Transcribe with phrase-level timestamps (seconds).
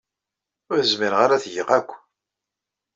[0.71, 1.89] Ur zmireɣ ara ad t-geɣ akk.